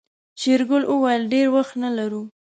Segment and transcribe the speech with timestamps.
[0.41, 2.21] شېرګل وويل ډېر وخت نه لرو.